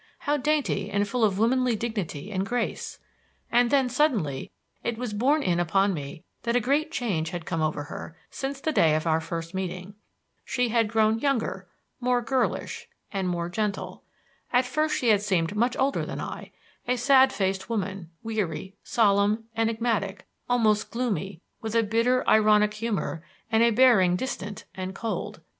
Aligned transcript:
How 0.21 0.35
dainty 0.35 0.89
and 0.89 1.07
full 1.07 1.23
of 1.23 1.37
womanly 1.37 1.75
dignity 1.75 2.31
and 2.31 2.43
grace! 2.43 2.97
And 3.51 3.69
then 3.69 3.87
suddenly 3.87 4.51
it 4.83 4.97
was 4.97 5.13
borne 5.13 5.43
in 5.43 5.59
upon 5.59 5.93
me 5.93 6.23
that 6.41 6.55
a 6.55 6.59
great 6.59 6.91
change 6.91 7.29
had 7.29 7.45
come 7.45 7.61
over 7.61 7.83
her 7.83 8.17
since 8.31 8.59
the 8.59 8.71
day 8.71 8.95
of 8.95 9.05
our 9.05 9.21
first 9.21 9.53
meeting. 9.53 9.93
She 10.43 10.69
had 10.69 10.87
grown 10.87 11.19
younger, 11.19 11.67
more 11.99 12.19
girlish, 12.19 12.87
and 13.13 13.29
more 13.29 13.47
gentle. 13.47 14.03
At 14.51 14.65
first 14.65 14.97
she 14.97 15.09
had 15.09 15.21
seemed 15.21 15.55
much 15.55 15.77
older 15.77 16.03
than 16.03 16.19
I; 16.19 16.51
a 16.87 16.95
sad 16.97 17.31
faced 17.31 17.69
woman, 17.69 18.09
weary, 18.23 18.73
solemn, 18.83 19.43
enigmatic, 19.55 20.25
almost 20.49 20.89
gloomy, 20.89 21.41
with 21.61 21.75
a 21.75 21.83
bitter, 21.83 22.27
ironic 22.27 22.73
humor 22.73 23.21
and 23.51 23.61
a 23.61 23.69
bearing 23.69 24.15
distant 24.15 24.65
and 24.73 24.95
cold. 24.95 25.41